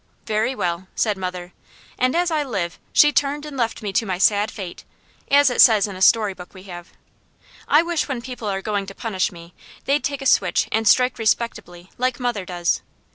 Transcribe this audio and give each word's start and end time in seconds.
"Very 0.25 0.55
well," 0.55 0.87
said 0.95 1.15
mother, 1.15 1.53
and 1.99 2.15
as 2.15 2.31
I 2.31 2.41
live 2.43 2.79
she 2.91 3.11
turned 3.11 3.45
and 3.45 3.55
left 3.55 3.83
me 3.83 3.93
to 3.93 4.05
my 4.07 4.17
sad 4.17 4.49
fate, 4.49 4.83
as 5.29 5.51
it 5.51 5.61
says 5.61 5.85
in 5.87 5.95
a 5.95 6.01
story 6.01 6.33
book 6.33 6.55
we 6.55 6.63
have. 6.63 6.89
I 7.67 7.83
wish 7.83 8.07
when 8.07 8.19
people 8.23 8.47
are 8.47 8.63
going 8.63 8.87
to 8.87 8.95
punish 8.95 9.31
me, 9.31 9.53
they'd 9.85 10.03
take 10.03 10.23
a 10.23 10.25
switch 10.25 10.67
and 10.71 10.87
strike 10.87 11.19
respectably, 11.19 11.91
like 11.99 12.19
mother 12.19 12.45
does. 12.45 12.81